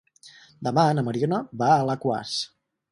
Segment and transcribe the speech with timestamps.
[0.69, 2.37] Demà na Mariona va a Alaquàs.